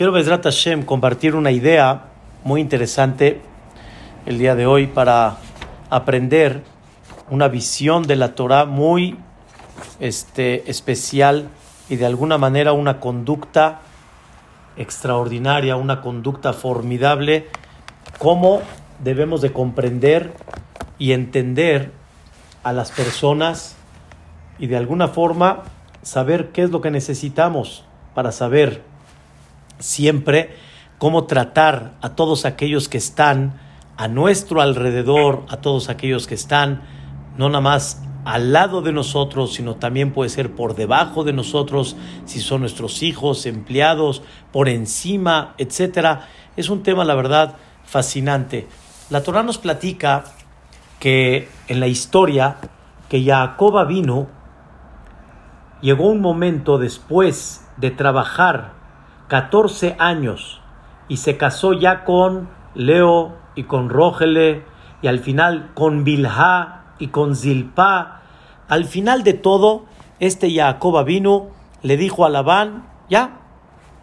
[0.00, 2.04] Quiero, Bezrat Hashem, compartir una idea
[2.42, 3.42] muy interesante
[4.24, 5.36] el día de hoy para
[5.90, 6.62] aprender
[7.28, 9.18] una visión de la Torah muy
[9.98, 11.50] este, especial
[11.90, 13.80] y de alguna manera una conducta
[14.78, 17.48] extraordinaria, una conducta formidable,
[18.18, 18.62] cómo
[19.04, 20.32] debemos de comprender
[20.98, 21.92] y entender
[22.62, 23.76] a las personas
[24.58, 25.64] y de alguna forma
[26.00, 28.88] saber qué es lo que necesitamos para saber
[29.80, 30.54] siempre
[30.98, 33.58] cómo tratar a todos aquellos que están
[33.96, 36.82] a nuestro alrededor, a todos aquellos que están
[37.36, 41.96] no nada más al lado de nosotros, sino también puede ser por debajo de nosotros,
[42.26, 44.22] si son nuestros hijos, empleados,
[44.52, 46.28] por encima, etcétera.
[46.56, 48.68] Es un tema, la verdad, fascinante.
[49.08, 50.24] La Torah nos platica
[50.98, 52.58] que en la historia
[53.08, 54.28] que Jacob vino,
[55.80, 58.79] llegó un momento después de trabajar
[59.30, 60.60] 14 años
[61.08, 64.64] y se casó ya con Leo y con Rógele
[65.02, 68.22] y al final con Bilha y con Zilpa.
[68.68, 69.84] Al final de todo,
[70.18, 71.50] este Jacob vino,
[71.82, 73.38] le dijo a Labán, ya,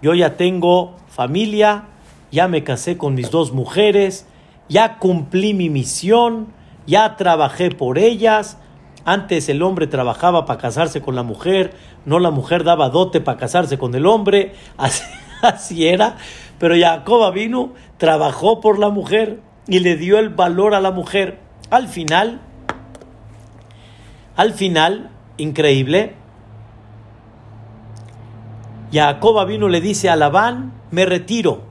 [0.01, 1.89] yo ya tengo familia,
[2.31, 4.29] ya me casé con mis dos mujeres,
[4.69, 6.53] ya cumplí mi misión,
[6.85, 8.59] ya trabajé por ellas,
[9.07, 13.37] antes el hombre trabajaba para casarse con la mujer, no la mujer daba dote para
[13.37, 14.53] casarse con el hombre,
[15.41, 16.17] así, era.
[16.59, 21.39] Pero Jacob vino, trabajó por la mujer y le dio el valor a la mujer.
[21.69, 22.41] Al final,
[24.35, 26.15] al final, increíble,
[28.91, 31.61] Jacob vino le dice a Labán, me retiro.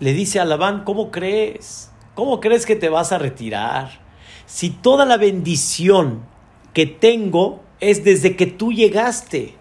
[0.00, 1.92] Le dice a Labán, ¿cómo crees?
[2.16, 4.00] ¿Cómo crees que te vas a retirar?
[4.46, 6.34] Si toda la bendición
[6.76, 9.54] que tengo es desde que tú llegaste.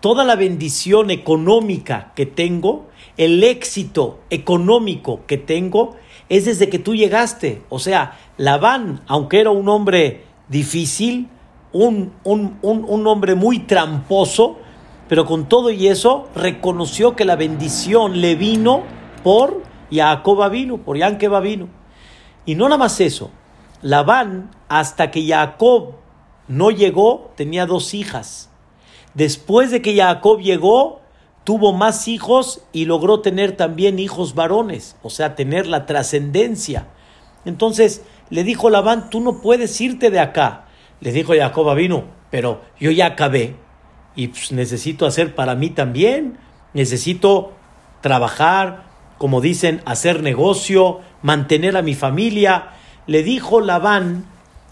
[0.00, 2.86] Toda la bendición económica que tengo,
[3.18, 5.94] el éxito económico que tengo,
[6.30, 7.60] es desde que tú llegaste.
[7.68, 11.28] O sea, Labán, aunque era un hombre difícil,
[11.70, 14.56] un, un, un, hombre muy tramposo,
[15.06, 18.84] pero con todo y eso reconoció que la bendición le vino
[19.22, 19.60] por
[19.92, 21.68] Jacob vino, por Yanqueba vino.
[22.46, 23.30] Y no nada más eso,
[23.82, 26.03] Labán, hasta que Jacob
[26.48, 28.50] no llegó, tenía dos hijas.
[29.14, 31.00] Después de que Jacob llegó,
[31.44, 36.88] tuvo más hijos y logró tener también hijos varones, o sea, tener la trascendencia.
[37.44, 40.64] Entonces le dijo Labán, tú no puedes irte de acá.
[41.00, 43.56] Le dijo Jacob vino, pero yo ya acabé
[44.16, 46.38] y pues, necesito hacer para mí también,
[46.72, 47.52] necesito
[48.00, 48.84] trabajar,
[49.18, 52.70] como dicen, hacer negocio, mantener a mi familia.
[53.06, 54.26] Le dijo Labán,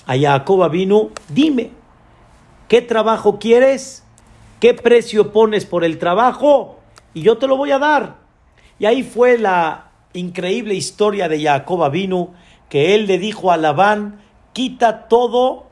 [0.06, 1.70] a Jacob vino, dime,
[2.68, 4.04] ¿qué trabajo quieres?
[4.60, 6.80] ¿Qué precio pones por el trabajo?
[7.14, 8.16] Y yo te lo voy a dar.
[8.78, 12.32] Y ahí fue la increíble historia de Jacob vino,
[12.68, 14.20] que él le dijo a Labán,
[14.52, 15.66] quita todo,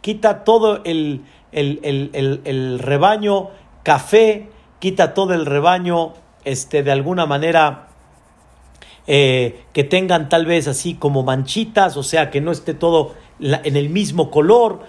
[0.00, 1.22] quita todo el,
[1.52, 3.50] el, rebaño
[3.82, 4.48] café,
[4.78, 6.14] quita todo el rebaño,
[6.44, 7.88] este, de alguna manera,
[9.06, 13.76] eh, que tengan tal vez así como manchitas, o sea, que no esté todo en
[13.76, 14.80] el mismo color,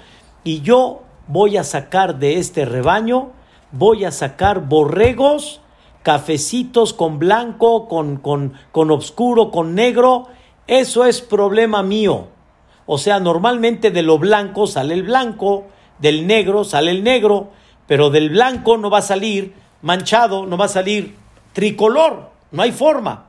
[0.44, 3.32] y yo voy a sacar de este rebaño,
[3.72, 5.62] voy a sacar borregos,
[6.04, 10.28] cafecitos con blanco, con, con, con oscuro, con negro,
[10.68, 12.28] eso es problema mío.
[12.86, 15.66] O sea, normalmente de lo blanco sale el blanco,
[16.00, 17.50] del negro sale el negro,
[17.88, 21.16] pero del blanco no va a salir manchado, no va a salir
[21.54, 23.28] tricolor, no hay forma.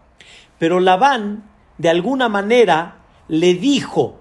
[0.58, 1.44] Pero Labán,
[1.78, 2.98] de alguna manera,
[3.28, 4.17] le dijo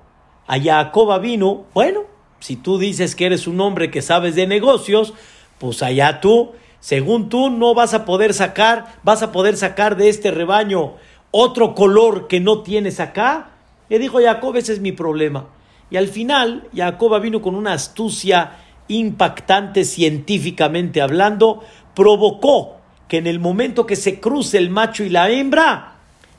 [0.47, 2.01] a Jacob vino, bueno,
[2.39, 5.13] si tú dices que eres un hombre que sabes de negocios,
[5.59, 10.09] pues allá tú, según tú, no vas a poder sacar, vas a poder sacar de
[10.09, 10.93] este rebaño
[11.31, 13.51] otro color que no tienes acá.
[13.89, 15.49] Le dijo Jacob, ese es mi problema.
[15.89, 21.61] Y al final, Jacob vino con una astucia impactante científicamente hablando,
[21.93, 22.77] provocó
[23.09, 25.95] que en el momento que se cruce el macho y la hembra,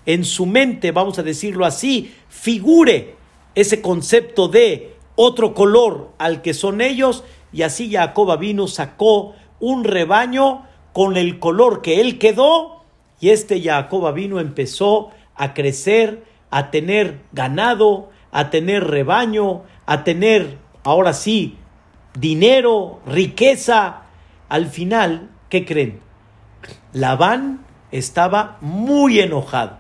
[0.06, 3.17] en su mente, vamos a decirlo así, figure
[3.60, 9.82] ese concepto de otro color al que son ellos, y así Jacob vino, sacó un
[9.84, 12.84] rebaño con el color que él quedó,
[13.20, 20.58] y este Jacob vino empezó a crecer, a tener ganado, a tener rebaño, a tener,
[20.84, 21.56] ahora sí,
[22.18, 24.02] dinero, riqueza.
[24.48, 26.00] Al final, ¿qué creen?
[26.92, 29.78] Labán estaba muy enojado.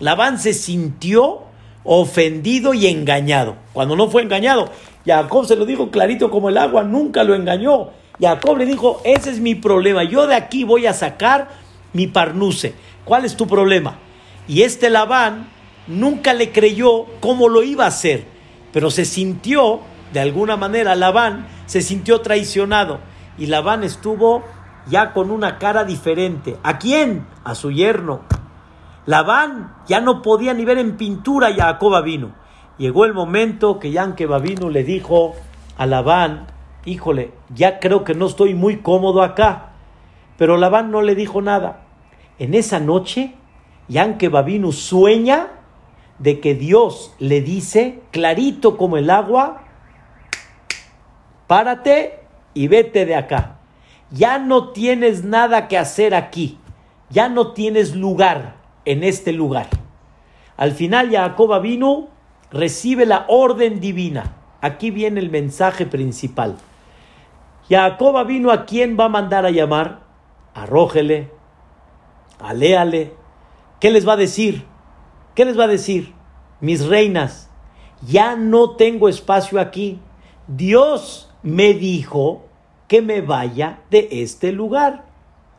[0.00, 1.41] Labán se sintió
[1.84, 3.56] ofendido y engañado.
[3.72, 4.70] Cuando no fue engañado,
[5.04, 7.90] Jacob se lo dijo clarito como el agua, nunca lo engañó.
[8.20, 11.48] Jacob le dijo, ese es mi problema, yo de aquí voy a sacar
[11.92, 12.74] mi parnuse.
[13.04, 13.98] ¿Cuál es tu problema?
[14.46, 15.48] Y este Labán
[15.86, 18.24] nunca le creyó cómo lo iba a hacer,
[18.72, 19.80] pero se sintió,
[20.12, 23.00] de alguna manera, Labán se sintió traicionado.
[23.38, 24.44] Y Labán estuvo
[24.88, 26.56] ya con una cara diferente.
[26.62, 27.26] ¿A quién?
[27.44, 28.20] A su yerno.
[29.04, 32.32] Labán ya no podía ni ver en pintura a Jacob vino.
[32.78, 35.34] Llegó el momento que Yanke Babino le dijo
[35.76, 36.46] a Labán,
[36.84, 39.72] híjole, ya creo que no estoy muy cómodo acá.
[40.38, 41.82] Pero Labán no le dijo nada.
[42.38, 43.34] En esa noche,
[43.88, 45.48] Yanke Babino sueña
[46.18, 49.64] de que Dios le dice, clarito como el agua,
[51.48, 52.20] párate
[52.54, 53.58] y vete de acá.
[54.12, 56.58] Ya no tienes nada que hacer aquí.
[57.10, 59.68] Ya no tienes lugar en este lugar.
[60.56, 62.08] Al final Jacob vino,
[62.50, 64.36] recibe la orden divina.
[64.60, 66.56] Aquí viene el mensaje principal.
[67.68, 70.00] Jacob vino a quién va a mandar a llamar?
[70.54, 71.30] Arrójele,
[72.40, 73.14] aléale.
[73.80, 74.64] ¿Qué les va a decir?
[75.34, 76.14] ¿Qué les va a decir?
[76.60, 77.50] Mis reinas,
[78.06, 79.98] ya no tengo espacio aquí.
[80.46, 82.44] Dios me dijo
[82.88, 85.06] que me vaya de este lugar.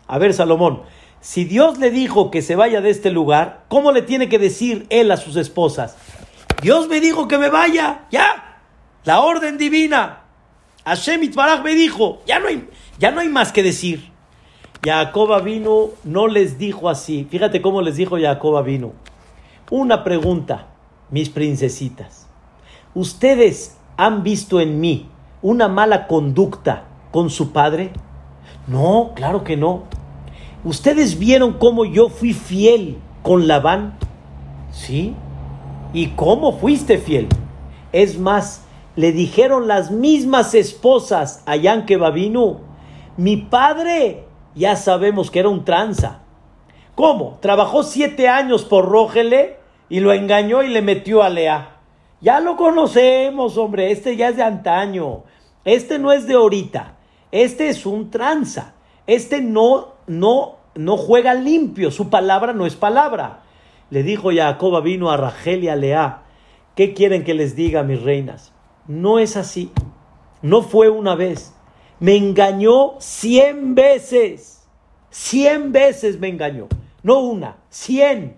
[0.08, 0.84] A ver, Salomón,
[1.24, 4.86] si Dios le dijo que se vaya de este lugar, ¿cómo le tiene que decir
[4.90, 5.96] él a sus esposas?
[6.62, 8.60] Dios me dijo que me vaya, ya,
[9.06, 10.24] la orden divina.
[10.84, 12.68] Hashem Itbaraj me dijo, ya no hay,
[13.00, 14.12] ya no hay más que decir.
[14.84, 17.26] Jacob vino, no les dijo así.
[17.32, 18.92] Fíjate cómo les dijo Jacob vino.
[19.72, 20.68] Una pregunta,
[21.10, 22.28] mis princesitas.
[22.94, 25.08] ¿Ustedes han visto en mí
[25.42, 26.84] una mala conducta
[27.14, 27.94] con su padre?
[28.68, 29.84] No, claro que no.
[30.66, 33.98] ¿Ustedes vieron cómo yo fui fiel con Labán?
[34.72, 35.14] Sí.
[35.94, 37.28] ¿Y cómo fuiste fiel?
[37.92, 38.64] Es más,
[38.96, 42.62] le dijeron las mismas esposas a Yanke Babinu,
[43.18, 44.24] mi padre
[44.56, 46.22] ya sabemos que era un tranza.
[46.96, 47.40] ¿Cómo?
[47.42, 49.58] Trabajó siete años por Rógele
[49.90, 51.78] y lo engañó y le metió a Lea.
[52.22, 55.24] Ya lo conocemos, hombre, este ya es de antaño,
[55.66, 56.96] este no es de ahorita.
[57.32, 58.76] Este es un tranza.
[59.08, 61.92] Este no, no, no juega limpio.
[61.92, 63.44] Su palabra no es palabra.
[63.90, 66.24] Le dijo Jacob vino a Rachel y a Lea.
[66.76, 68.54] ¿Qué quieren que les diga, mis reinas?
[68.88, 69.72] No es así.
[70.42, 71.54] No fue una vez.
[72.00, 74.68] Me engañó cien veces.
[75.10, 76.68] Cien veces me engañó.
[77.04, 78.38] No una, cien.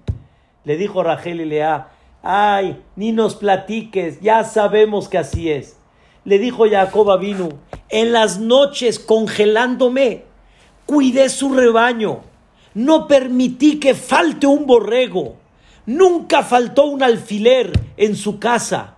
[0.64, 1.90] Le dijo Rachel y Lea.
[2.22, 5.78] Ay, ni nos platiques, ya sabemos que así es
[6.26, 7.50] le dijo Jacob vino,
[7.90, 10.26] en las noches congelándome,
[10.86, 12.22] cuidé su rebaño,
[12.74, 15.38] no permití que falte un borrego,
[15.86, 18.98] nunca faltó un alfiler en su casa.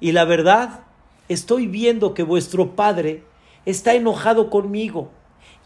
[0.00, 0.84] Y la verdad,
[1.28, 3.24] estoy viendo que vuestro padre
[3.66, 5.10] está enojado conmigo,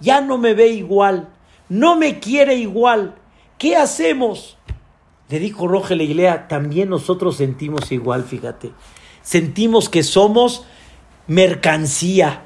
[0.01, 1.29] ya no me ve igual,
[1.69, 3.15] no me quiere igual.
[3.59, 4.59] ¿Qué hacemos?
[5.29, 8.73] Le dijo Lea, también nosotros sentimos igual, fíjate.
[9.23, 10.65] Sentimos que somos
[11.27, 12.43] mercancía.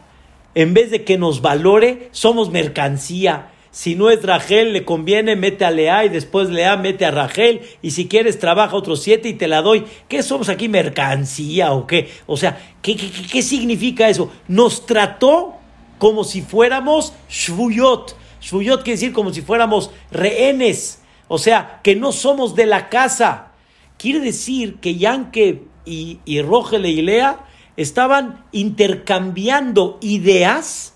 [0.58, 3.52] En vez de que nos valore, somos mercancía.
[3.70, 7.60] Si no es Rachel, le conviene, mete a Lea y después Lea mete a Rachel.
[7.81, 9.84] Y si quieres, trabaja otros siete y te la doy.
[10.08, 12.10] ¿Qué somos aquí, mercancía o qué?
[12.26, 14.32] O sea, ¿qué, qué, significa eso?
[14.49, 15.55] Nos trató
[15.99, 18.16] como si fuéramos shvuyot.
[18.40, 21.02] Shvuyot quiere decir como si fuéramos rehenes.
[21.28, 23.52] O sea, que no somos de la casa.
[23.97, 27.44] Quiere decir que Yanke y, y y Lea
[27.78, 30.94] estaban intercambiando ideas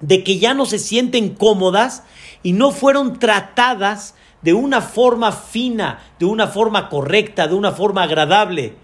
[0.00, 2.02] de que ya no se sienten cómodas
[2.42, 8.02] y no fueron tratadas de una forma fina, de una forma correcta, de una forma
[8.02, 8.74] agradable.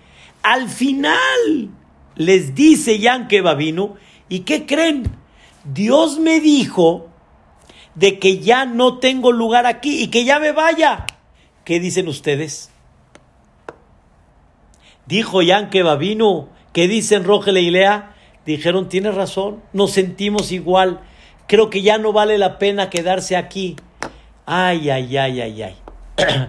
[0.43, 1.71] Al final
[2.15, 3.97] les dice Yanke Babino,
[4.29, 5.11] ¿y qué creen?
[5.65, 7.09] Dios me dijo
[7.97, 11.05] de que ya no tengo lugar aquí y que ya me vaya.
[11.65, 12.71] ¿Qué dicen ustedes?
[15.07, 18.15] Dijo Yanke Babino, ¿Qué dicen Rogel y Lea?
[18.47, 21.01] Dijeron, tienes razón, nos sentimos igual.
[21.49, 23.75] Creo que ya no vale la pena quedarse aquí.
[24.47, 25.77] Ay, ay, ay, ay, ay.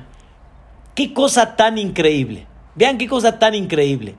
[0.93, 2.45] qué cosa tan increíble.
[2.75, 4.17] Vean qué cosa tan increíble.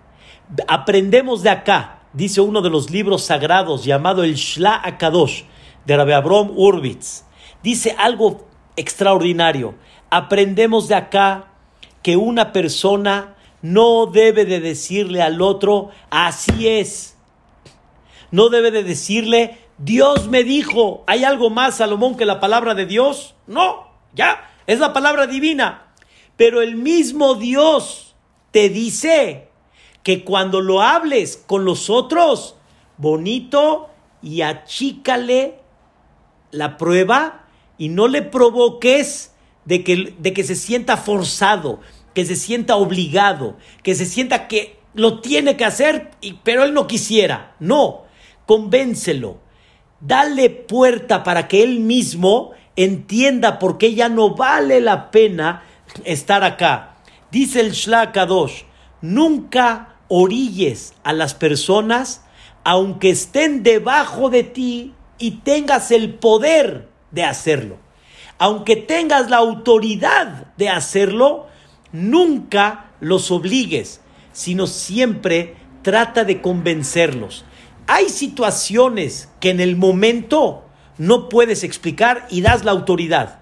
[0.67, 5.45] Aprendemos de acá, dice uno de los libros sagrados llamado el Shla Akadosh
[5.87, 7.23] de Rabbi Abrom Urbitz.
[7.63, 9.77] Dice algo extraordinario.
[10.11, 11.53] Aprendemos de acá
[12.03, 17.17] que una persona no debe de decirle al otro, así es.
[18.31, 22.87] No debe de decirle, Dios me dijo, ¿hay algo más, Salomón, que la palabra de
[22.87, 23.35] Dios?
[23.47, 25.95] No, ya, es la palabra divina.
[26.37, 28.15] Pero el mismo Dios
[28.51, 29.49] te dice
[30.03, 32.57] que cuando lo hables con los otros,
[32.97, 33.91] bonito
[34.23, 35.59] y achícale
[36.51, 37.47] la prueba
[37.79, 41.81] y no le provoques de que, de que se sienta forzado,
[42.15, 46.11] que se sienta obligado, que se sienta que lo tiene que hacer,
[46.43, 47.55] pero él no quisiera.
[47.61, 48.05] No,
[48.47, 49.39] convéncelo.
[50.01, 55.65] Dale puerta para que él mismo entienda por qué ya no vale la pena
[56.05, 56.97] estar acá.
[57.31, 58.63] Dice el Shlakadosh,
[59.03, 62.23] nunca orilles a las personas
[62.65, 67.79] aunque estén debajo de ti y tengas el poder de hacerlo.
[68.39, 71.47] Aunque tengas la autoridad de hacerlo,
[71.93, 74.01] nunca los obligues,
[74.33, 77.45] sino siempre trata de convencerlos.
[77.87, 80.65] Hay situaciones que en el momento
[80.99, 83.41] no puedes explicar y das la autoridad,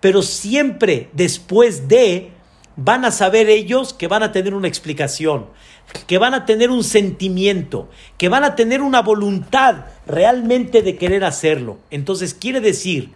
[0.00, 2.32] pero siempre después de
[2.76, 5.46] van a saber ellos que van a tener una explicación,
[6.06, 11.24] que van a tener un sentimiento, que van a tener una voluntad realmente de querer
[11.24, 11.78] hacerlo.
[11.90, 13.12] Entonces quiere decir,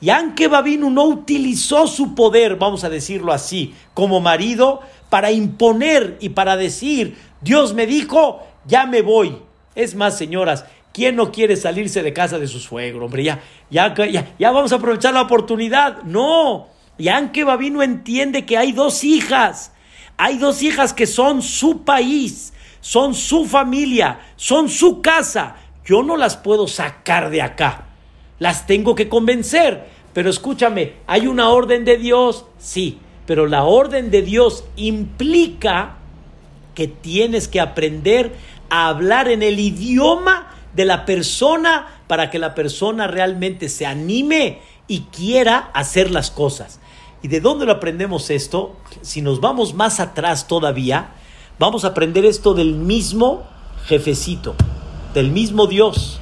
[0.00, 6.30] Yanke Babino no utilizó su poder, vamos a decirlo así, como marido, para imponer y
[6.30, 9.36] para decir, Dios me dijo, ya me voy.
[9.74, 13.06] Es más, señoras, ¿quién no quiere salirse de casa de su suegro?
[13.06, 16.02] Hombre, ya, ya, ya, ya vamos a aprovechar la oportunidad.
[16.02, 19.72] No, Yanke Babino entiende que hay dos hijas.
[20.18, 25.56] Hay dos hijas que son su país, son su familia, son su casa.
[25.84, 27.85] Yo no las puedo sacar de acá.
[28.38, 29.86] Las tengo que convencer.
[30.12, 32.46] Pero escúchame, ¿hay una orden de Dios?
[32.58, 35.96] Sí, pero la orden de Dios implica
[36.74, 38.32] que tienes que aprender
[38.70, 44.60] a hablar en el idioma de la persona para que la persona realmente se anime
[44.86, 46.80] y quiera hacer las cosas.
[47.22, 48.76] ¿Y de dónde lo aprendemos esto?
[49.02, 51.10] Si nos vamos más atrás todavía,
[51.58, 53.44] vamos a aprender esto del mismo
[53.86, 54.54] jefecito,
[55.14, 56.20] del mismo Dios.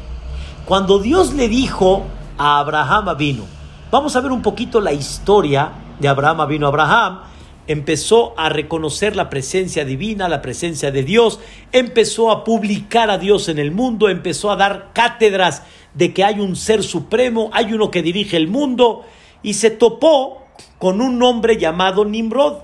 [0.64, 2.04] Cuando Dios le dijo
[2.38, 3.44] a Abraham vino,
[3.90, 6.66] vamos a ver un poquito la historia de Abraham vino.
[6.66, 7.20] Abraham
[7.66, 11.38] empezó a reconocer la presencia divina, la presencia de Dios,
[11.70, 16.40] empezó a publicar a Dios en el mundo, empezó a dar cátedras de que hay
[16.40, 19.04] un ser supremo, hay uno que dirige el mundo,
[19.42, 20.46] y se topó
[20.78, 22.62] con un hombre llamado Nimrod.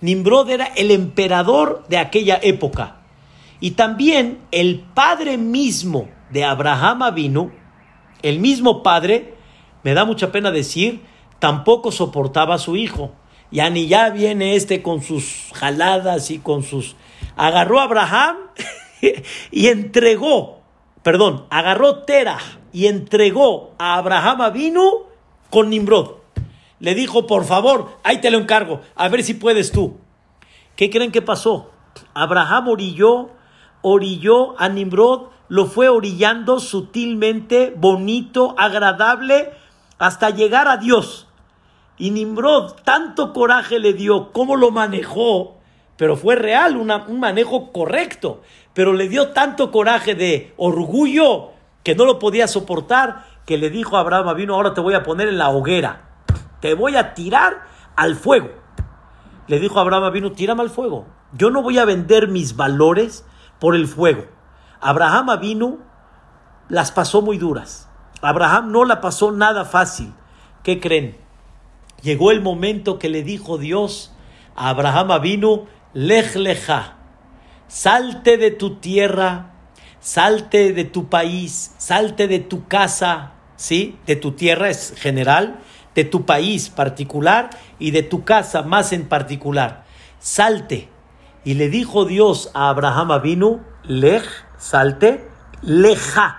[0.00, 3.02] Nimrod era el emperador de aquella época.
[3.60, 7.52] Y también el padre mismo de Abraham vino,
[8.22, 9.34] el mismo padre,
[9.82, 11.02] me da mucha pena decir,
[11.38, 13.12] tampoco soportaba a su hijo.
[13.50, 16.96] Ya ni ya viene este con sus jaladas y con sus...
[17.36, 18.36] Agarró a Abraham
[19.50, 20.60] y entregó,
[21.02, 22.38] perdón, agarró Tera
[22.72, 25.02] y entregó a Abraham vino
[25.50, 26.12] con Nimrod.
[26.80, 29.98] Le dijo, por favor, ahí te lo encargo, a ver si puedes tú.
[30.76, 31.70] ¿Qué creen que pasó?
[32.14, 33.30] Abraham orilló,
[33.82, 39.50] orilló a Nimrod, lo fue orillando sutilmente, bonito, agradable,
[39.98, 41.28] hasta llegar a Dios.
[41.98, 45.58] Y Nimrod tanto coraje le dio, cómo lo manejó,
[45.98, 48.40] pero fue real, un manejo correcto,
[48.72, 51.50] pero le dio tanto coraje de orgullo
[51.82, 55.02] que no lo podía soportar, que le dijo a Abraham, vino, ahora te voy a
[55.02, 56.14] poner en la hoguera,
[56.60, 58.48] te voy a tirar al fuego.
[59.48, 61.04] Le dijo a Abraham, vino, tírame al fuego.
[61.34, 63.26] Yo no voy a vender mis valores
[63.58, 64.24] por el fuego.
[64.82, 65.78] Abraham vino,
[66.68, 67.88] las pasó muy duras.
[68.20, 70.12] Abraham no la pasó nada fácil.
[70.64, 71.16] ¿Qué creen?
[72.02, 74.12] Llegó el momento que le dijo Dios
[74.56, 76.96] a Abraham vino, lej leja,
[77.68, 79.52] salte de tu tierra,
[80.00, 83.98] salte de tu país, salte de tu casa, ¿sí?
[84.06, 85.60] De tu tierra es general,
[85.94, 89.84] de tu país particular y de tu casa más en particular.
[90.18, 90.88] Salte.
[91.44, 94.24] Y le dijo Dios a Abraham vino, lej,
[94.62, 95.28] salte,
[95.60, 96.38] leja,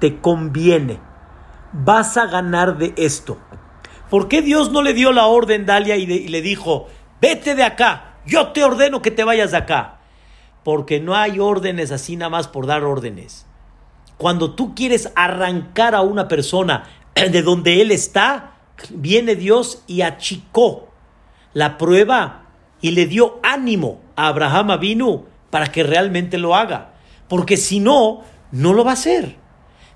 [0.00, 1.00] te conviene,
[1.72, 3.38] vas a ganar de esto.
[4.10, 6.88] ¿Por qué Dios no le dio la orden, Dalia, y, le dijo,
[7.22, 10.00] vete de acá, yo te ordeno que te vayas de acá?
[10.62, 13.46] Porque no hay órdenes así nada más por dar órdenes.
[14.18, 18.56] Cuando tú quieres arrancar a una persona de donde él está,
[18.90, 20.88] viene Dios y achicó
[21.54, 22.42] la prueba
[22.82, 26.97] y le dio ánimo a Abraham Avinu para que realmente lo haga.
[27.28, 29.36] Porque si no, no lo va a hacer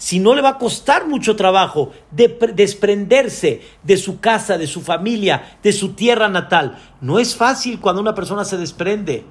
[0.03, 5.59] si no le va a costar mucho trabajo desprenderse de su casa, de su familia,
[5.63, 6.77] de su tierra natal.
[7.01, 9.25] No es fácil cuando una persona se desprende.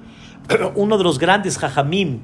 [0.74, 2.20] Uno de los grandes jajamim,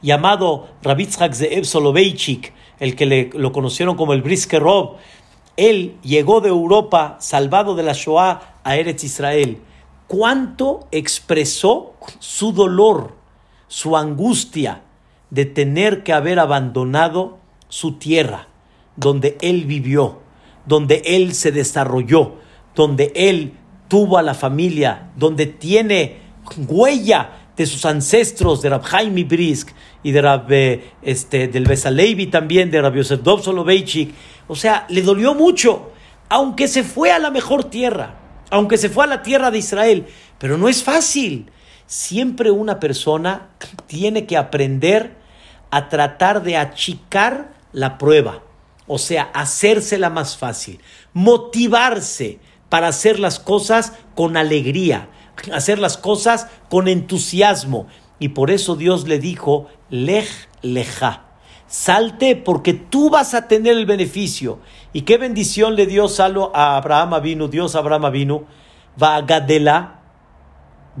[0.00, 4.96] llamado Rabitzhak Zeev Soloveitchik, el que le, lo conocieron como el Brisker Rob,
[5.58, 9.60] él llegó de Europa, salvado de la Shoah, a Eretz Israel.
[10.06, 13.16] ¿Cuánto expresó su dolor,
[13.74, 14.82] su angustia,
[15.30, 17.38] de tener que haber abandonado
[17.68, 18.46] su tierra,
[18.94, 20.20] donde él vivió,
[20.64, 22.36] donde él se desarrolló,
[22.76, 23.54] donde él
[23.88, 26.18] tuvo a la familia, donde tiene
[26.68, 29.70] huella de sus ancestros, de Rab Jaime Brisk
[30.04, 34.14] y de Rab, eh, este, del Besalevi también, de Rab Yosef Dov Soloveitchik.
[34.46, 35.90] O sea, le dolió mucho,
[36.28, 40.06] aunque se fue a la mejor tierra, aunque se fue a la tierra de Israel.
[40.38, 41.50] Pero no es fácil.
[41.86, 43.48] Siempre una persona
[43.86, 45.16] tiene que aprender
[45.70, 48.42] a tratar de achicar la prueba,
[48.86, 50.80] o sea, hacérsela más fácil,
[51.12, 52.38] motivarse
[52.68, 55.08] para hacer las cosas con alegría,
[55.52, 57.86] hacer las cosas con entusiasmo.
[58.18, 60.28] Y por eso Dios le dijo, lej
[60.62, 61.24] leja,
[61.66, 64.60] salte porque tú vas a tener el beneficio.
[64.92, 68.44] ¿Y qué bendición le dio Salo a Abraham vino, Dios a Abraham vino,
[69.00, 69.20] va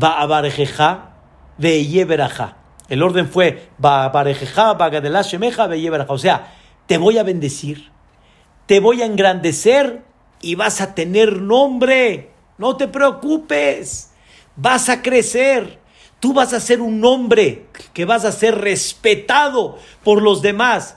[0.00, 1.10] Gadela, va a Barejeja,
[1.58, 2.56] ve Yeberaja.
[2.88, 5.68] El orden fue va a Barejeja, va a Gadela, Shemeja.
[6.08, 6.52] O sea,
[6.86, 7.90] te voy a bendecir,
[8.66, 10.04] te voy a engrandecer
[10.40, 12.30] y vas a tener nombre.
[12.58, 14.10] No te preocupes
[14.56, 15.78] vas a crecer.
[16.20, 20.96] Tú vas a ser un hombre que vas a ser respetado por los demás.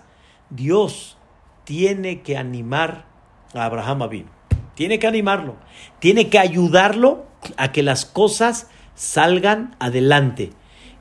[0.50, 1.18] Dios
[1.66, 3.06] tiene que animar
[3.54, 4.30] a Abraham Abin.
[4.75, 5.56] Tiene que animarlo.
[6.00, 7.25] Tiene que ayudarlo
[7.58, 10.51] a que las cosas salgan adelante.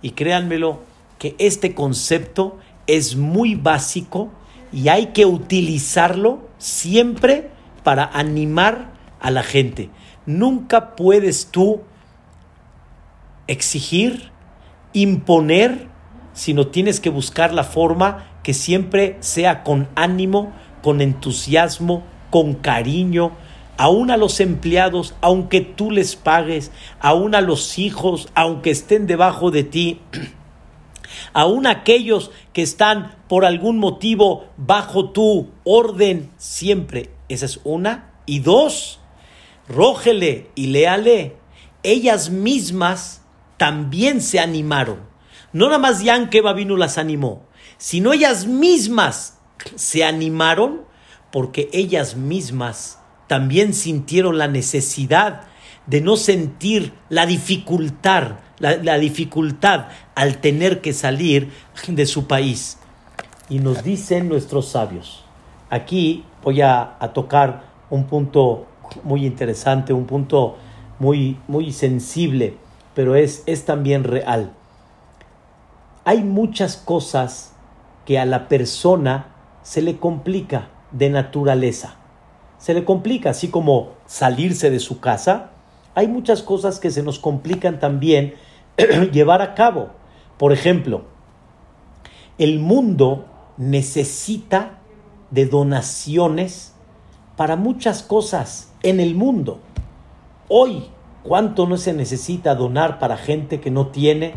[0.03, 0.83] Y créanmelo
[1.19, 4.31] que este concepto es muy básico
[4.73, 7.51] y hay que utilizarlo siempre
[7.83, 9.91] para animar a la gente.
[10.27, 11.81] Nunca puedes tú
[13.47, 14.31] exigir,
[14.93, 15.89] imponer,
[16.33, 23.33] sino tienes que buscar la forma que siempre sea con ánimo, con entusiasmo, con cariño,
[23.77, 29.51] aún a los empleados, aunque tú les pagues, aún a los hijos, aunque estén debajo
[29.51, 30.01] de ti,
[31.33, 37.11] aún aquellos que están por algún motivo bajo tu orden, siempre.
[37.29, 38.13] Esa es una.
[38.27, 39.01] Y dos,
[39.69, 41.37] rógele y léale.
[41.83, 43.23] Ellas mismas
[43.57, 45.01] también se animaron.
[45.53, 47.47] No nada más Yanke Babino las animó,
[47.79, 49.39] sino ellas mismas
[49.75, 50.83] se animaron
[51.31, 55.43] porque ellas mismas también sintieron la necesidad
[55.87, 61.51] de no sentir la dificultad, la, dificultad al tener que salir
[61.87, 62.79] de su país.
[63.49, 65.25] Y nos dicen nuestros sabios.
[65.71, 68.67] Aquí voy a, a tocar un punto
[69.05, 70.57] muy interesante, un punto
[70.99, 72.57] muy, muy sensible
[72.97, 74.53] pero es, es también real.
[76.07, 77.53] Hay muchas cosas
[78.07, 79.27] que a la persona
[79.63, 81.97] se le complica de naturaleza.
[82.59, 85.51] Se le complica, así como salirse de su casa.
[85.95, 88.35] Hay muchas cosas que se nos complican también
[89.13, 89.91] llevar a cabo.
[90.39, 91.05] Por ejemplo,
[92.39, 94.79] el mundo necesita
[95.31, 96.75] de donaciones
[97.37, 99.61] para muchas cosas en el mundo.
[100.49, 100.91] Hoy
[101.27, 104.35] ¿Cuánto no se necesita donar para gente que no tiene?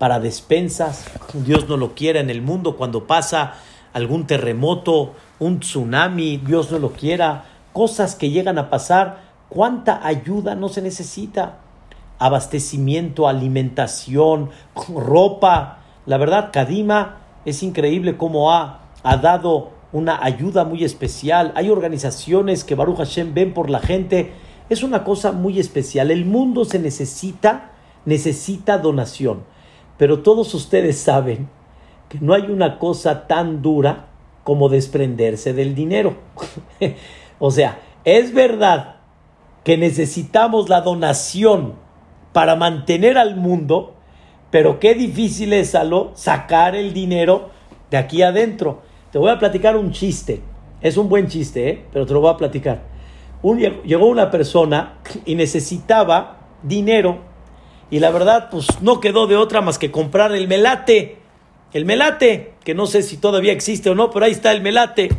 [0.00, 1.08] Para despensas.
[1.32, 3.54] Dios no lo quiera en el mundo cuando pasa
[3.92, 7.44] algún terremoto, un tsunami, Dios no lo quiera.
[7.72, 9.28] Cosas que llegan a pasar.
[9.48, 11.58] ¿Cuánta ayuda no se necesita?
[12.18, 14.50] Abastecimiento, alimentación,
[14.94, 15.78] ropa.
[16.06, 21.52] La verdad, Kadima es increíble cómo ha, ha dado una ayuda muy especial.
[21.54, 24.32] Hay organizaciones que Baruch Hashem ven por la gente
[24.68, 26.10] es una cosa muy especial.
[26.10, 27.70] El mundo se necesita,
[28.04, 29.44] necesita donación.
[29.96, 31.48] Pero todos ustedes saben
[32.08, 34.07] que no hay una cosa tan dura
[34.48, 36.16] como desprenderse del dinero.
[37.38, 38.96] o sea, es verdad
[39.62, 41.74] que necesitamos la donación
[42.32, 43.96] para mantener al mundo,
[44.50, 45.76] pero qué difícil es
[46.14, 47.50] sacar el dinero
[47.90, 48.80] de aquí adentro.
[49.12, 50.40] Te voy a platicar un chiste.
[50.80, 51.84] Es un buen chiste, ¿eh?
[51.92, 52.80] pero te lo voy a platicar
[53.84, 54.94] llegó una persona
[55.26, 57.18] y necesitaba dinero
[57.90, 61.17] y la verdad pues no quedó de otra más que comprar el melate,
[61.72, 65.10] el melate, que no sé si todavía existe o no, pero ahí está el melate.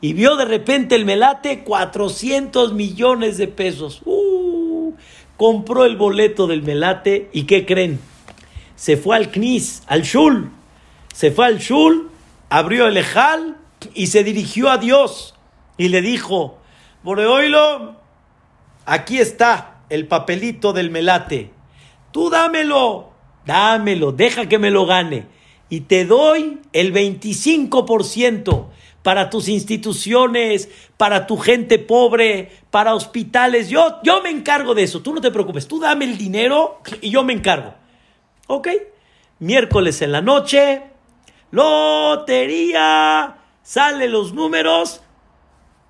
[0.00, 4.02] Y vio de repente el melate 400 millones de pesos.
[4.04, 4.92] Uh,
[5.36, 7.98] compró el boleto del melate y ¿qué creen?
[8.76, 10.50] Se fue al CNIS, al Shul.
[11.12, 12.10] Se fue al Shul,
[12.48, 13.56] abrió el Ejal
[13.94, 15.34] y se dirigió a Dios
[15.76, 16.58] y le dijo,
[17.02, 17.96] Boreoilo,
[18.84, 21.50] aquí está el papelito del melate.
[22.12, 23.10] Tú dámelo,
[23.46, 25.26] dámelo, deja que me lo gane.
[25.68, 28.66] Y te doy el 25%
[29.02, 33.68] para tus instituciones, para tu gente pobre, para hospitales.
[33.68, 35.00] Yo, yo me encargo de eso.
[35.02, 35.68] Tú no te preocupes.
[35.68, 37.74] Tú dame el dinero y yo me encargo.
[38.46, 38.68] ¿Ok?
[39.38, 40.82] Miércoles en la noche.
[41.50, 43.36] Lotería.
[43.62, 45.02] Sale los números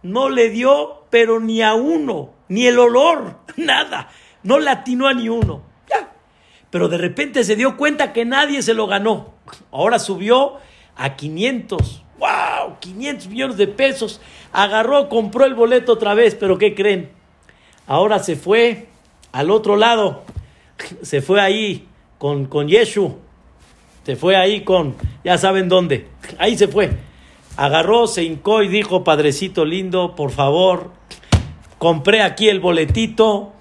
[0.02, 4.08] no le dio, pero ni a uno, ni el olor, nada.
[4.42, 5.62] No le atinó a ni uno.
[6.70, 9.34] Pero de repente se dio cuenta que nadie se lo ganó.
[9.72, 10.54] Ahora subió
[10.96, 12.02] a 500.
[12.18, 12.78] ¡Wow!
[12.80, 14.20] 500 millones de pesos.
[14.52, 17.10] Agarró, compró el boleto otra vez, pero ¿qué creen?
[17.86, 18.88] Ahora se fue
[19.32, 20.24] al otro lado.
[21.02, 23.16] Se fue ahí con, con Yeshu.
[24.04, 26.08] Se fue ahí con, ya saben dónde.
[26.38, 26.90] Ahí se fue.
[27.56, 30.92] Agarró, se hincó y dijo, Padrecito lindo, por favor,
[31.76, 33.52] compré aquí el boletito,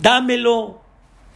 [0.00, 0.80] dámelo,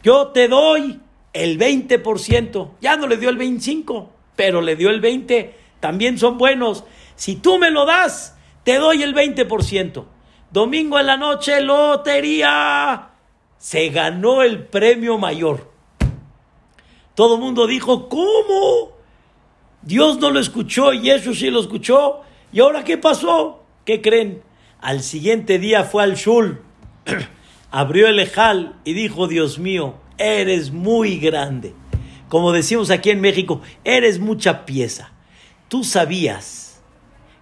[0.03, 1.01] yo te doy
[1.33, 2.71] el 20%.
[2.81, 5.53] Ya no le dio el 25%, pero le dio el 20%.
[5.81, 6.85] También son buenos.
[7.17, 10.05] Si tú me lo das, te doy el 20%.
[10.51, 13.11] Domingo en la noche, lotería.
[13.59, 15.73] Se ganó el premio mayor.
[17.15, 18.93] Todo el mundo dijo, ¿cómo?
[19.83, 22.21] Dios no lo escuchó y eso sí lo escuchó.
[22.53, 23.65] ¿Y ahora qué pasó?
[23.85, 24.43] ¿Qué creen?
[24.81, 26.61] Al siguiente día fue al Shul,
[27.73, 31.75] abrió el ejal y dijo, Dios mío, eres muy grande.
[32.29, 35.13] Como decimos aquí en México, eres mucha pieza.
[35.69, 36.83] Tú sabías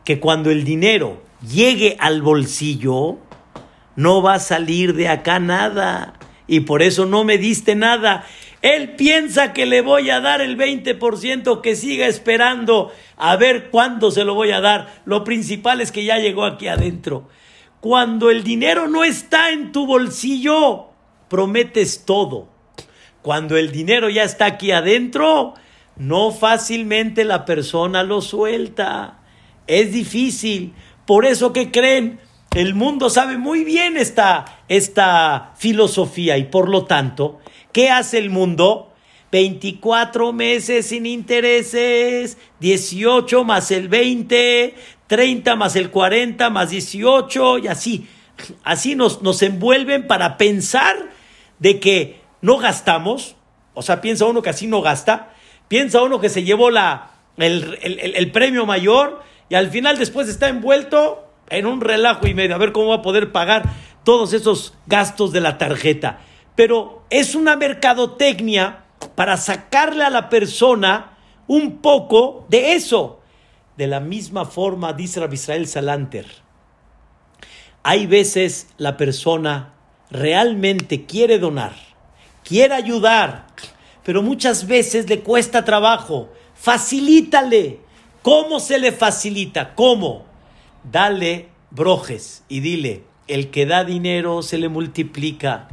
[0.04, 3.18] que cuando el dinero llegue al bolsillo,
[3.96, 6.14] no va a salir de acá nada.
[6.46, 8.24] Y por eso no me diste nada.
[8.62, 14.10] Él piensa que le voy a dar el 20%, que siga esperando a ver cuándo
[14.10, 15.02] se lo voy a dar.
[15.04, 17.28] Lo principal es que ya llegó aquí adentro.
[17.80, 20.88] Cuando el dinero no está en tu bolsillo,
[21.28, 22.48] prometes todo.
[23.22, 25.54] Cuando el dinero ya está aquí adentro,
[25.96, 29.20] no fácilmente la persona lo suelta.
[29.66, 30.74] Es difícil.
[31.06, 32.20] Por eso que creen,
[32.54, 37.40] el mundo sabe muy bien esta, esta filosofía y por lo tanto
[37.72, 38.92] ¿Qué hace el mundo?
[39.30, 44.74] 24 meses sin intereses, 18 más el 20,
[45.10, 48.08] 30 más el 40 más 18 y así.
[48.62, 51.10] Así nos, nos envuelven para pensar
[51.58, 53.36] de que no gastamos,
[53.74, 55.34] o sea, piensa uno que así no gasta,
[55.68, 60.48] piensa uno que se llevó la, el, el premio mayor y al final después está
[60.48, 63.64] envuelto en un relajo y medio, a ver cómo va a poder pagar
[64.04, 66.20] todos esos gastos de la tarjeta
[66.60, 73.19] pero es una mercadotecnia para sacarle a la persona un poco de eso.
[73.80, 76.26] De la misma forma, dice Rabbi Israel Salanter,
[77.82, 79.72] hay veces la persona
[80.10, 81.72] realmente quiere donar,
[82.44, 83.46] quiere ayudar,
[84.04, 86.28] pero muchas veces le cuesta trabajo.
[86.54, 87.80] Facilítale.
[88.20, 89.74] ¿Cómo se le facilita?
[89.74, 90.26] ¿Cómo?
[90.84, 95.68] Dale brojes y dile, el que da dinero se le multiplica.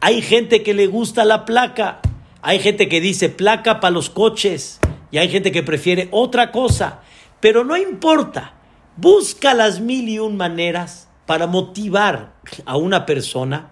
[0.00, 2.00] Hay gente que le gusta la placa,
[2.42, 4.80] hay gente que dice placa para los coches
[5.12, 7.02] y hay gente que prefiere otra cosa,
[7.40, 8.54] pero no importa,
[8.96, 13.70] busca las mil y un maneras para motivar a una persona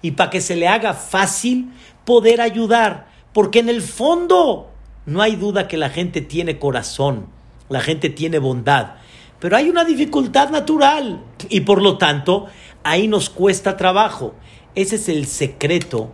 [0.00, 1.72] y para que se le haga fácil
[2.04, 4.70] poder ayudar, porque en el fondo
[5.06, 7.26] no hay duda que la gente tiene corazón,
[7.68, 8.94] la gente tiene bondad,
[9.40, 12.46] pero hay una dificultad natural y por lo tanto
[12.84, 14.34] ahí nos cuesta trabajo.
[14.74, 16.12] Ese es el secreto,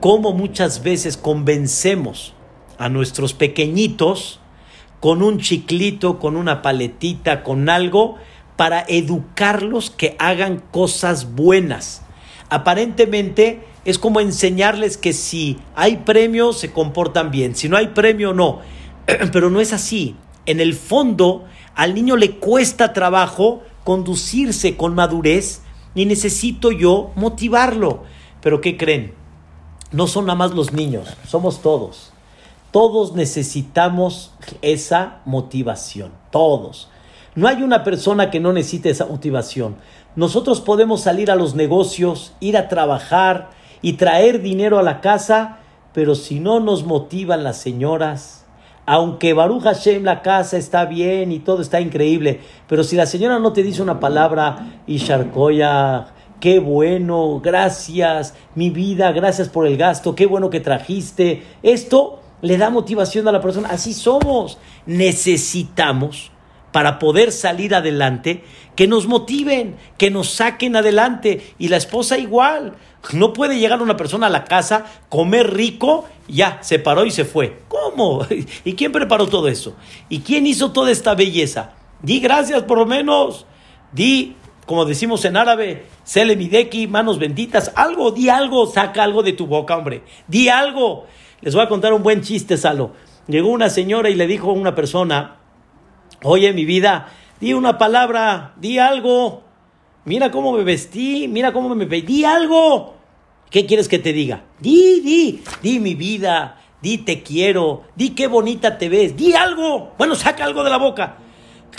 [0.00, 2.34] cómo muchas veces convencemos
[2.78, 4.39] a nuestros pequeñitos
[5.00, 8.16] con un chiclito, con una paletita, con algo,
[8.56, 12.02] para educarlos que hagan cosas buenas.
[12.50, 18.34] Aparentemente es como enseñarles que si hay premio se comportan bien, si no hay premio
[18.34, 18.60] no,
[19.32, 20.14] pero no es así.
[20.44, 25.62] En el fondo al niño le cuesta trabajo conducirse con madurez
[25.94, 28.04] ni necesito yo motivarlo.
[28.42, 29.14] Pero ¿qué creen?
[29.92, 32.09] No son nada más los niños, somos todos.
[32.70, 36.88] Todos necesitamos esa motivación, todos.
[37.34, 39.76] No hay una persona que no necesite esa motivación.
[40.14, 43.50] Nosotros podemos salir a los negocios, ir a trabajar
[43.82, 45.58] y traer dinero a la casa,
[45.92, 48.46] pero si no nos motivan las señoras,
[48.86, 53.38] aunque Baruch Hashem la casa está bien y todo está increíble, pero si la señora
[53.38, 56.08] no te dice una palabra, y Sharkoya,
[56.40, 62.56] qué bueno, gracias, mi vida, gracias por el gasto, qué bueno que trajiste, esto le
[62.56, 66.30] da motivación a la persona, así somos, necesitamos
[66.72, 68.44] para poder salir adelante,
[68.76, 71.54] que nos motiven, que nos saquen adelante.
[71.58, 72.74] Y la esposa igual.
[73.12, 77.24] No puede llegar una persona a la casa, comer rico, ya, se paró y se
[77.24, 77.62] fue.
[77.68, 78.26] ¿Cómo?
[78.64, 79.74] ¿Y quién preparó todo eso?
[80.08, 81.72] ¿Y quién hizo toda esta belleza?
[82.02, 83.46] Di gracias por lo menos.
[83.92, 89.32] Di, como decimos en árabe, sele mideki, manos benditas, algo, di algo, saca algo de
[89.32, 90.02] tu boca, hombre.
[90.28, 91.06] Di algo.
[91.42, 92.92] Les voy a contar un buen chiste, Salo.
[93.26, 95.36] Llegó una señora y le dijo a una persona,
[96.22, 97.08] oye mi vida,
[97.40, 99.42] di una palabra, di algo.
[100.04, 102.94] Mira cómo me vestí, mira cómo me pedí algo.
[103.50, 104.44] ¿Qué quieres que te diga?
[104.60, 109.92] Di, di, di mi vida, di te quiero, di qué bonita te ves, di algo.
[109.96, 111.16] Bueno, saca algo de la boca.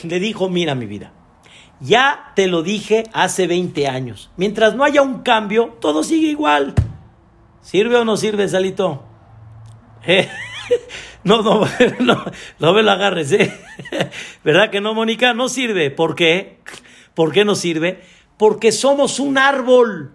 [0.04, 1.12] Le dijo, mira mi vida,
[1.80, 4.32] ya te lo dije hace 20 años.
[4.38, 6.74] Mientras no haya un cambio, todo sigue igual.
[7.62, 9.11] ¿Sirve o no sirve, Salito?
[10.06, 10.28] Eh,
[11.24, 11.68] no, no,
[12.00, 12.26] no,
[12.60, 13.54] no me lo agarres, ¿eh?
[14.44, 15.34] ¿Verdad que no, Mónica?
[15.34, 15.92] No sirve.
[15.92, 16.58] ¿Por qué?
[17.14, 18.02] ¿Por qué no sirve?
[18.38, 20.14] Porque somos un árbol.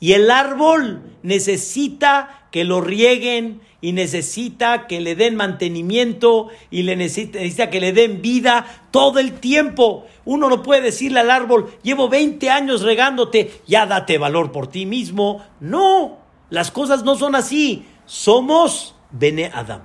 [0.00, 6.96] Y el árbol necesita que lo rieguen y necesita que le den mantenimiento y le
[6.96, 10.06] necesita, necesita, que le den vida todo el tiempo.
[10.24, 14.86] Uno no puede decirle al árbol, llevo 20 años regándote, ya date valor por ti
[14.86, 15.44] mismo.
[15.60, 16.18] No,
[16.50, 17.86] las cosas no son así.
[18.04, 19.82] Somos Bene Adam.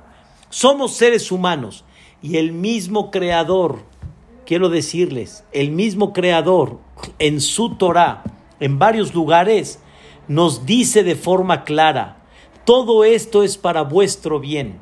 [0.50, 1.84] Somos seres humanos.
[2.22, 3.84] Y el mismo creador,
[4.46, 6.80] quiero decirles, el mismo creador
[7.20, 8.24] en su Torah,
[8.60, 9.80] en varios lugares,
[10.28, 12.26] nos dice de forma clara,
[12.66, 14.80] todo esto es para vuestro bien,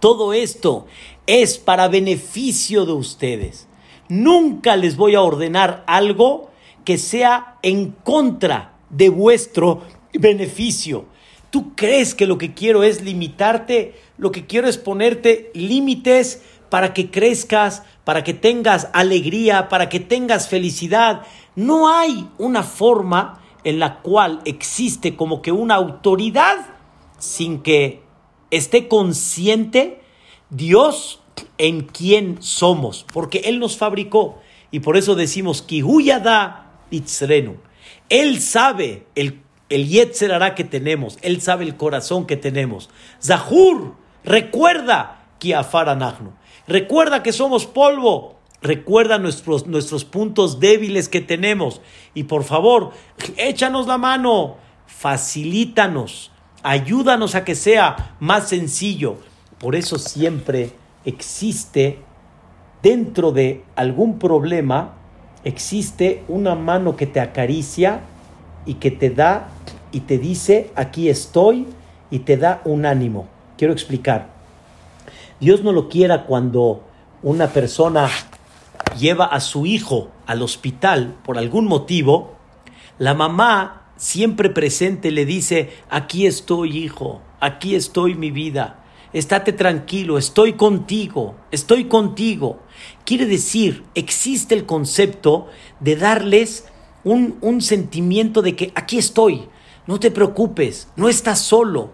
[0.00, 0.86] todo esto
[1.26, 3.68] es para beneficio de ustedes.
[4.08, 6.50] Nunca les voy a ordenar algo
[6.84, 11.06] que sea en contra de vuestro beneficio.
[11.50, 13.94] ¿Tú crees que lo que quiero es limitarte?
[14.16, 20.00] Lo que quiero es ponerte límites para que crezcas, para que tengas alegría, para que
[20.00, 21.22] tengas felicidad.
[21.56, 26.66] No hay una forma en la cual existe como que una autoridad
[27.18, 28.02] sin que
[28.50, 30.00] esté consciente
[30.50, 31.20] Dios
[31.58, 34.38] en quién somos, porque Él nos fabricó
[34.70, 37.56] y por eso decimos Kihuyada Itzrenu.
[38.08, 42.90] Él sabe el, el Yetzerara que tenemos, Él sabe el corazón que tenemos.
[43.22, 46.32] Zahur, recuerda Kiafaranagnu,
[46.66, 51.80] recuerda que somos polvo, Recuerda nuestros, nuestros puntos débiles que tenemos.
[52.12, 52.90] Y por favor,
[53.38, 54.56] échanos la mano,
[54.86, 56.30] facilítanos,
[56.62, 59.16] ayúdanos a que sea más sencillo.
[59.58, 60.72] Por eso siempre
[61.06, 62.00] existe
[62.82, 64.96] dentro de algún problema,
[65.44, 68.02] existe una mano que te acaricia
[68.66, 69.48] y que te da
[69.92, 71.66] y te dice, aquí estoy
[72.10, 73.28] y te da un ánimo.
[73.56, 74.28] Quiero explicar.
[75.40, 76.84] Dios no lo quiera cuando
[77.22, 78.08] una persona
[78.98, 82.36] lleva a su hijo al hospital por algún motivo,
[82.98, 90.18] la mamá siempre presente le dice, aquí estoy hijo, aquí estoy mi vida, estate tranquilo,
[90.18, 92.60] estoy contigo, estoy contigo.
[93.04, 95.48] Quiere decir, existe el concepto
[95.80, 96.66] de darles
[97.04, 99.48] un, un sentimiento de que aquí estoy,
[99.86, 101.92] no te preocupes, no estás solo.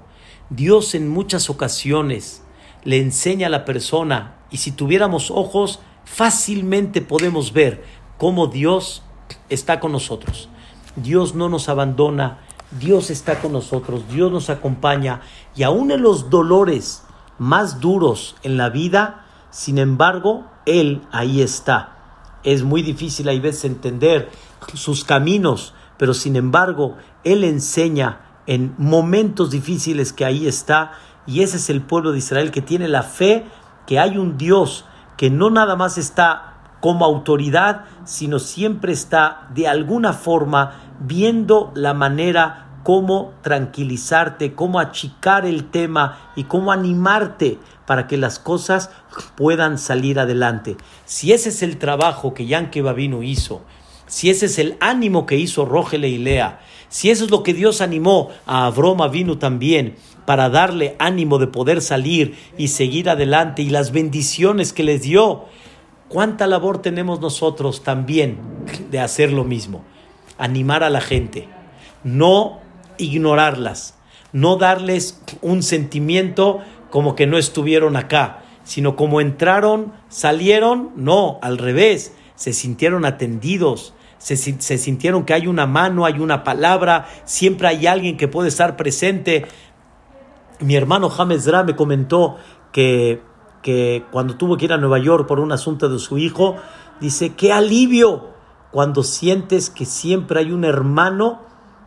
[0.50, 2.42] Dios en muchas ocasiones
[2.84, 7.84] le enseña a la persona, y si tuviéramos ojos, fácilmente podemos ver
[8.16, 9.02] cómo Dios
[9.48, 10.48] está con nosotros.
[10.94, 12.40] Dios no nos abandona,
[12.78, 15.20] Dios está con nosotros, Dios nos acompaña
[15.54, 17.02] y aún en los dolores
[17.38, 21.92] más duros en la vida, sin embargo, Él ahí está.
[22.44, 24.30] Es muy difícil a veces entender
[24.74, 30.92] sus caminos, pero sin embargo, Él enseña en momentos difíciles que ahí está
[31.26, 33.44] y ese es el pueblo de Israel que tiene la fe
[33.86, 34.84] que hay un Dios
[35.16, 41.94] que no nada más está como autoridad, sino siempre está de alguna forma viendo la
[41.94, 48.90] manera cómo tranquilizarte, cómo achicar el tema y cómo animarte para que las cosas
[49.34, 50.76] puedan salir adelante.
[51.04, 53.62] Si ese es el trabajo que Yankee Babino hizo,
[54.06, 57.54] si ese es el ánimo que hizo Rogele y Lea, si eso es lo que
[57.54, 63.62] Dios animó a Abroma vino también para darle ánimo de poder salir y seguir adelante
[63.62, 65.44] y las bendiciones que les dio,
[66.08, 68.38] ¿cuánta labor tenemos nosotros también
[68.90, 69.84] de hacer lo mismo?
[70.38, 71.48] Animar a la gente,
[72.04, 72.60] no
[72.98, 73.98] ignorarlas,
[74.32, 81.58] no darles un sentimiento como que no estuvieron acá, sino como entraron, salieron, no, al
[81.58, 83.94] revés, se sintieron atendidos,
[84.34, 88.76] se, sintieron que hay una mano, hay una palabra, siempre hay alguien que puede estar
[88.76, 89.46] presente.
[90.58, 92.36] Mi hermano James Dra me comentó
[92.72, 93.22] que,
[93.62, 96.56] que cuando tuvo que ir a Nueva York por un asunto de su hijo,
[96.98, 98.30] dice, qué alivio
[98.72, 101.42] cuando sientes que siempre hay un hermano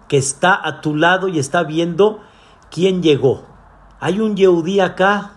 [0.08, 2.22] que está a tu lado y está viendo
[2.72, 3.44] quién llegó.
[4.00, 5.34] Hay un Yehudí acá,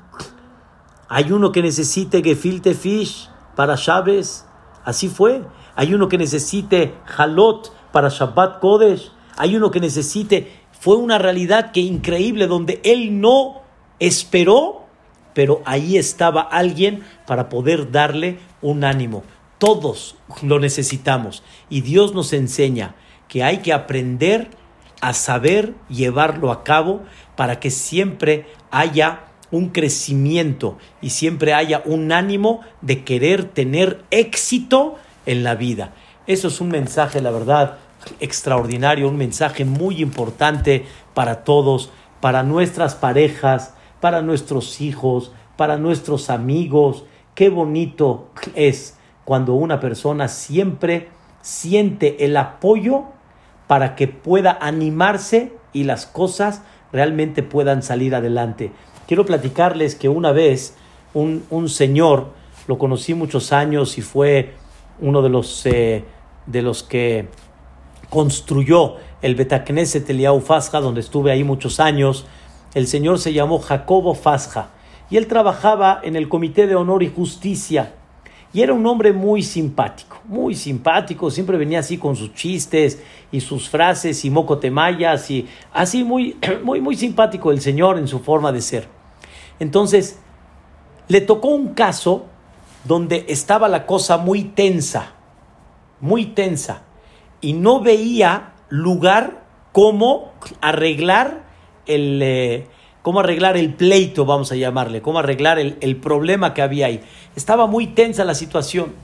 [1.09, 4.47] hay uno que necesite gefilte fish para Chávez,
[4.85, 5.45] así fue.
[5.75, 11.71] Hay uno que necesite halot para Shabbat Kodesh, hay uno que necesite fue una realidad
[11.71, 13.63] que increíble, donde él no
[14.01, 14.87] esperó,
[15.33, 19.23] pero ahí estaba alguien para poder darle un ánimo.
[19.59, 21.45] todos lo necesitamos.
[21.71, 22.97] Y Dios nos enseña
[23.29, 24.51] que hay que aprender
[25.01, 27.03] a saber llevarlo a cabo
[27.37, 34.97] para que siempre haya un crecimiento y siempre haya un ánimo de querer tener éxito
[35.27, 35.93] en la vida.
[36.27, 37.79] Eso es un mensaje, la verdad,
[38.21, 46.31] extraordinario, un mensaje muy importante para todos, para nuestras parejas, para nuestros hijos, para nuestros
[46.31, 47.05] amigos.
[47.35, 51.09] Qué bonito es cuando una persona siempre
[51.41, 53.05] siente el apoyo
[53.67, 58.71] para que pueda animarse y las cosas realmente puedan salir adelante.
[59.07, 60.77] Quiero platicarles que una vez
[61.15, 62.29] un, señor,
[62.67, 64.55] lo conocí muchos años y fue
[65.03, 66.05] uno de los, eh,
[66.47, 67.29] de los que
[68.09, 72.25] construyó el Betacneset Eliau Fasja, donde estuve ahí muchos años.
[72.75, 74.71] El señor se llamó Jacobo Fasja
[75.11, 77.95] y él trabajaba en el Comité de Honor y Justicia.
[78.55, 83.41] Y era un hombre muy simpático, muy simpático, siempre venía así con sus chistes y
[83.41, 88.53] sus frases y mocotemayas y así muy, muy, muy simpático el señor en su forma
[88.53, 88.88] de ser.
[89.59, 90.19] Entonces,
[91.09, 92.27] le tocó un caso
[92.85, 95.12] donde estaba la cosa muy tensa,
[96.01, 96.83] muy tensa
[97.40, 101.45] y no veía lugar cómo arreglar
[101.87, 102.66] el, eh,
[103.03, 107.01] cómo arreglar el pleito, vamos a llamarle, cómo arreglar el, problema que había ahí.
[107.37, 108.95] Estaba muy tensa la situación.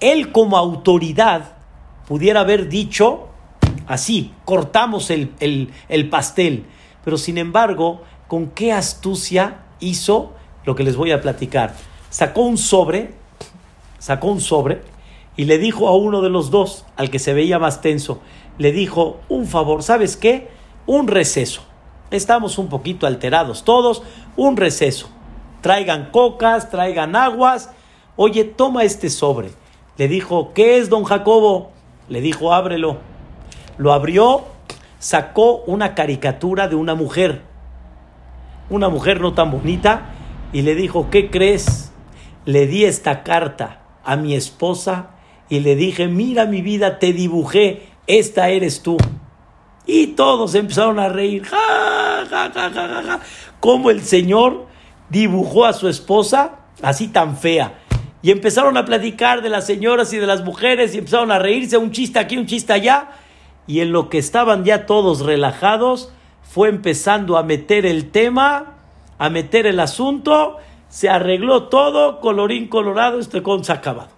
[0.00, 1.56] Él como autoridad
[2.06, 3.28] pudiera haber dicho
[3.86, 5.32] así, cortamos el,
[5.88, 6.66] el pastel,
[7.04, 10.32] pero sin embargo, con qué astucia hizo
[10.64, 11.74] lo que les voy a platicar.
[12.16, 13.10] Sacó un sobre,
[13.98, 14.80] sacó un sobre
[15.36, 18.20] y le dijo a uno de los dos, al que se veía más tenso,
[18.56, 20.48] le dijo, un favor, ¿sabes qué?
[20.86, 21.60] Un receso.
[22.10, 24.02] Estamos un poquito alterados todos,
[24.34, 25.10] un receso.
[25.60, 27.70] Traigan cocas, traigan aguas.
[28.16, 29.50] Oye, toma este sobre.
[29.98, 31.70] Le dijo, ¿qué es, don Jacobo?
[32.08, 32.96] Le dijo, ábrelo.
[33.76, 34.44] Lo abrió,
[34.98, 37.42] sacó una caricatura de una mujer.
[38.70, 40.14] Una mujer no tan bonita.
[40.54, 41.85] Y le dijo, ¿qué crees?
[42.46, 45.10] Le di esta carta a mi esposa
[45.48, 48.96] y le dije, mira mi vida, te dibujé, esta eres tú.
[49.84, 53.20] Y todos empezaron a reír, ja, ja, ja, ja, ja,
[53.60, 54.66] Como el Señor
[55.10, 57.80] dibujó a su esposa así tan fea.
[58.22, 61.76] Y empezaron a platicar de las señoras y de las mujeres y empezaron a reírse,
[61.76, 63.10] un chiste aquí, un chiste allá.
[63.68, 68.76] Y en lo que estaban ya todos relajados, fue empezando a meter el tema,
[69.18, 70.56] a meter el asunto,
[70.88, 74.10] se arregló todo, colorín colorado, este con se ha acabado.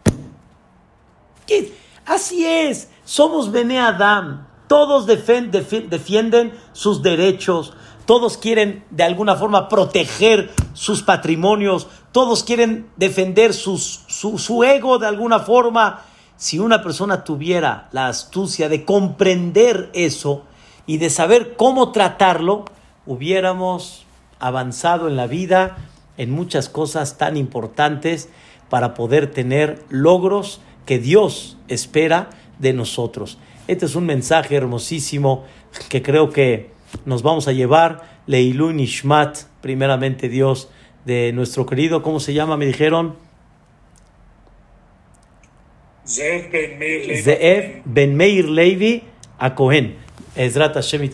[2.05, 7.75] Así es, somos Bene Adam, todos defienden sus derechos,
[8.07, 15.07] todos quieren de alguna forma proteger sus patrimonios, todos quieren defender su, su ego de
[15.07, 16.05] alguna forma.
[16.37, 20.45] Si una persona tuviera la astucia de comprender eso
[20.87, 22.65] y de saber cómo tratarlo,
[23.05, 24.07] hubiéramos
[24.39, 25.77] avanzado en la vida
[26.19, 28.29] en muchas cosas tan importantes
[28.69, 33.39] para poder tener logros que Dios espera de nosotros.
[33.67, 35.45] Este es un mensaje hermosísimo
[35.89, 36.71] que creo que
[37.05, 38.19] nos vamos a llevar.
[38.27, 40.69] Leilu Nishmat, primeramente Dios,
[41.05, 42.57] de nuestro querido, ¿cómo se llama?
[42.57, 43.17] Me dijeron.
[46.07, 49.05] Zeev Ben Meir Levi
[49.39, 49.97] a Cohen.
[50.37, 51.11] Ezrat Hashem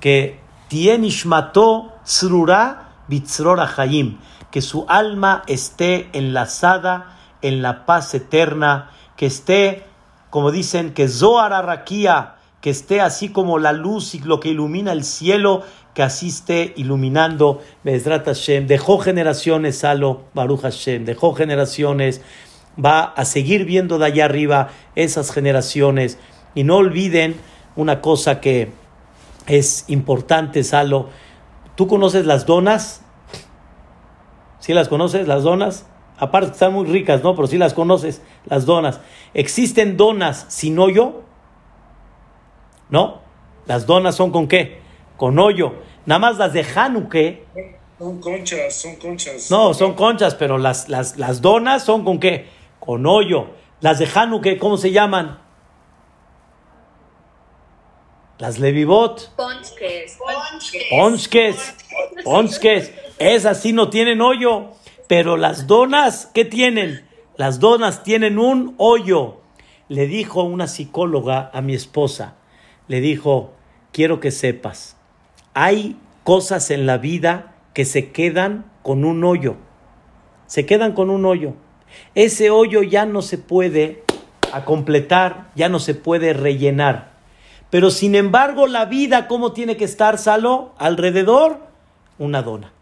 [0.00, 0.36] que
[0.68, 4.18] tiene Nishmato Srura Bitzrora Hayim,
[4.50, 9.84] que su alma esté enlazada en la paz eterna que esté,
[10.30, 14.92] como dicen, que Zohar Arraquía, que esté así como la luz y lo que ilumina
[14.92, 15.62] el cielo,
[15.94, 18.66] que así esté iluminando Bezrat Hashem.
[18.66, 22.20] Dejó generaciones, Salo, Baruch Hashem, dejó generaciones,
[22.82, 26.18] va a seguir viendo de allá arriba esas generaciones.
[26.54, 27.36] Y no olviden
[27.76, 28.72] una cosa que
[29.46, 31.08] es importante, Salo.
[31.76, 33.02] ¿Tú conoces las donas?
[34.58, 35.86] ¿Sí las conoces, las donas?
[36.18, 37.36] Aparte están muy ricas, ¿no?
[37.36, 39.00] Pero si las conoces, las donas.
[39.34, 41.22] ¿Existen donas sin hoyo?
[42.88, 43.20] ¿No?
[43.66, 44.80] Las donas son con qué?
[45.18, 45.74] Con hoyo.
[46.06, 47.34] Nada más las de Hanukkah.
[47.98, 49.50] Son conchas, son conchas.
[49.50, 52.48] No, son conchas, pero las, las, las donas son con qué?
[52.80, 53.48] Con hoyo.
[53.80, 55.45] Las de Hanukkah, ¿cómo se llaman?
[58.38, 59.34] Las Levivot.
[59.36, 60.18] Ponchques.
[60.90, 61.74] Ponchques.
[62.24, 62.92] Ponchques.
[63.18, 64.72] Esas sí no tienen hoyo.
[65.08, 67.06] Pero las donas, ¿qué tienen?
[67.36, 69.40] Las donas tienen un hoyo.
[69.88, 72.34] Le dijo una psicóloga a mi esposa,
[72.88, 73.52] le dijo,
[73.92, 74.96] quiero que sepas,
[75.54, 79.56] hay cosas en la vida que se quedan con un hoyo.
[80.48, 81.54] Se quedan con un hoyo.
[82.16, 84.02] Ese hoyo ya no se puede
[84.52, 87.15] a completar, ya no se puede rellenar.
[87.70, 90.72] Pero sin embargo, la vida, ¿cómo tiene que estar, Salo?
[90.78, 91.60] Alrededor,
[92.18, 92.72] una dona.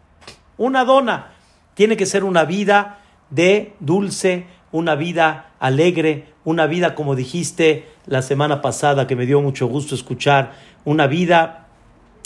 [0.57, 1.33] Una dona.
[1.73, 8.21] Tiene que ser una vida de dulce, una vida alegre, una vida, como dijiste la
[8.21, 11.67] semana pasada, que me dio mucho gusto escuchar, una vida,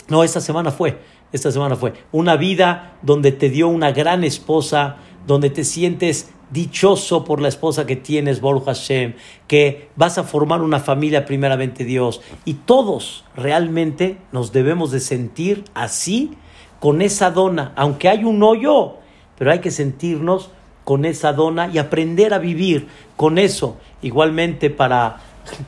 [0.08, 0.98] no, esta semana fue,
[1.32, 4.96] esta semana fue, una vida donde te dio una gran esposa,
[5.30, 9.14] donde te sientes dichoso por la esposa que tienes, Baruch Hashem,
[9.46, 12.20] que vas a formar una familia primeramente Dios.
[12.44, 16.32] Y todos realmente nos debemos de sentir así
[16.80, 18.96] con esa dona, aunque hay un hoyo,
[19.38, 20.50] pero hay que sentirnos
[20.82, 23.76] con esa dona y aprender a vivir con eso.
[24.02, 25.18] Igualmente para,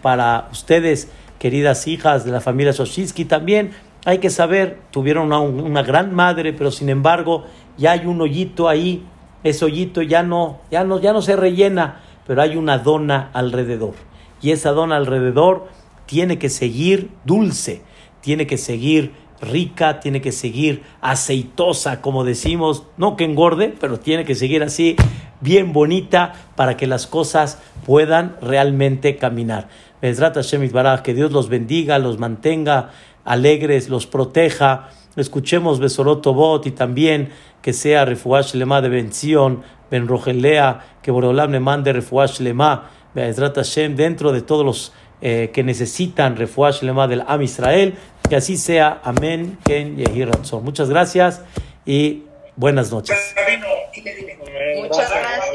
[0.02, 1.08] para ustedes,
[1.38, 3.70] queridas hijas de la familia Soshinsky, también
[4.04, 7.44] hay que saber, tuvieron una, una gran madre, pero sin embargo
[7.78, 9.06] ya hay un hoyito ahí
[9.44, 13.94] ese hoyito ya no, ya no, ya no se rellena, pero hay una dona alrededor.
[14.40, 15.68] Y esa dona alrededor
[16.06, 17.82] tiene que seguir dulce,
[18.20, 24.24] tiene que seguir rica, tiene que seguir aceitosa, como decimos, no que engorde, pero tiene
[24.24, 24.96] que seguir así,
[25.40, 29.68] bien bonita, para que las cosas puedan realmente caminar.
[30.00, 32.90] que Dios los bendiga, los mantenga
[33.24, 34.88] alegres, los proteja.
[35.16, 37.30] Escuchemos Besoroto Bot y también
[37.62, 43.56] que sea Refuash Lema de Benzion, Ben Rogelea, que Borolam le mande Refuash Lema, Be'ezrat
[43.56, 47.94] Hashem, dentro de todos los eh, que necesitan Refuash Lema del Am Israel,
[48.28, 49.00] que así sea.
[49.04, 49.96] Amén, Ken
[50.62, 51.42] Muchas gracias
[51.86, 52.24] y
[52.56, 53.16] buenas noches.
[54.76, 55.51] Muchas gracias.